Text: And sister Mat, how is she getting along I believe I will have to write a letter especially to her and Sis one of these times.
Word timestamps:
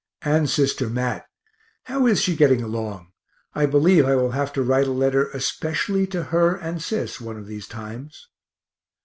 And 0.23 0.49
sister 0.49 0.89
Mat, 0.89 1.27
how 1.83 2.07
is 2.07 2.19
she 2.19 2.35
getting 2.35 2.63
along 2.63 3.11
I 3.53 3.67
believe 3.67 4.03
I 4.03 4.15
will 4.15 4.31
have 4.31 4.51
to 4.53 4.63
write 4.63 4.87
a 4.87 4.91
letter 4.91 5.29
especially 5.29 6.07
to 6.07 6.23
her 6.33 6.55
and 6.55 6.81
Sis 6.81 7.21
one 7.21 7.37
of 7.37 7.45
these 7.45 7.67
times. 7.67 8.27